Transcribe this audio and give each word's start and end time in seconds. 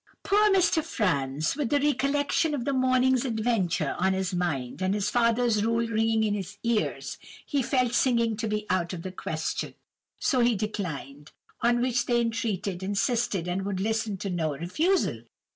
"Poor 0.23 0.49
Mr. 0.51 0.83
Franz! 0.83 1.55
with 1.55 1.69
the 1.69 1.79
recollection 1.79 2.55
of 2.55 2.65
the 2.65 2.73
morning's 2.73 3.23
adventure 3.23 3.95
on 3.99 4.13
his 4.13 4.33
mind, 4.33 4.81
and 4.81 4.95
his 4.95 5.11
father's 5.11 5.63
rule 5.63 5.85
ringing 5.87 6.23
in 6.23 6.33
his 6.33 6.57
ears, 6.63 7.19
he 7.45 7.61
felt 7.61 7.93
singing 7.93 8.35
to 8.35 8.47
be 8.47 8.65
out 8.67 8.93
of 8.93 9.03
the 9.03 9.11
question, 9.11 9.75
so 10.17 10.39
he 10.39 10.55
declined. 10.55 11.31
On 11.61 11.81
which 11.81 12.07
they 12.07 12.19
entreated, 12.19 12.81
insisted, 12.81 13.47
and 13.47 13.63
would 13.63 13.79
listen 13.79 14.17
to 14.17 14.31
no 14.31 14.57
refusal. 14.57 15.21